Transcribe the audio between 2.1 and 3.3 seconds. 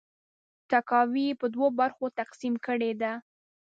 تقسیم کړې ده.